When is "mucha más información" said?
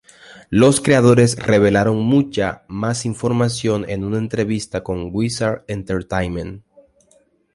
1.99-3.85